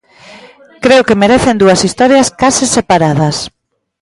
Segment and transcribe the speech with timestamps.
[0.83, 3.35] Creo que merecen dúas historias case separadas.